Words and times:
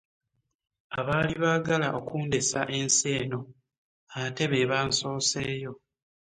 Abaali 0.99 1.33
baagala 1.43 1.87
okundesa 1.99 2.61
ensi 2.77 3.07
eno 3.21 3.39
ate 4.21 4.43
be 4.51 4.69
bansooseeyo. 4.71 5.71